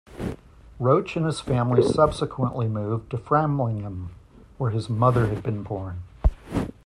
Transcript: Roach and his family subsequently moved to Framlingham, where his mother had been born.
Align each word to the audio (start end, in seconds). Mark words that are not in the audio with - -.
Roach 0.79 1.15
and 1.15 1.27
his 1.27 1.41
family 1.41 1.83
subsequently 1.83 2.67
moved 2.67 3.11
to 3.11 3.19
Framlingham, 3.19 4.09
where 4.57 4.71
his 4.71 4.89
mother 4.89 5.27
had 5.27 5.43
been 5.43 5.61
born. 5.61 6.01